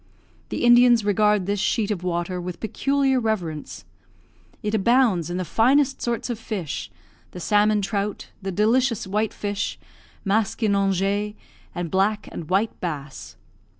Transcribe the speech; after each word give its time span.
The 0.49 0.63
Indians 0.63 1.05
regard 1.05 1.45
this 1.45 1.59
sheet 1.59 1.91
of 1.91 2.03
water 2.03 2.41
with 2.41 2.59
peculiar 2.59 3.19
reverence. 3.19 3.85
It 4.63 4.73
abounds 4.73 5.29
in 5.29 5.37
the 5.37 5.45
finest 5.45 6.01
sorts 6.01 6.27
of 6.31 6.39
fish, 6.39 6.89
the 7.33 7.39
salmon 7.39 7.83
trout, 7.83 8.29
the 8.41 8.51
delicious 8.51 9.05
white 9.05 9.31
fish, 9.31 9.77
maskinonge, 10.25 11.35
and 11.75 11.91
black 11.91 12.27
and 12.31 12.49
white 12.49 12.79
bass. 12.81 13.35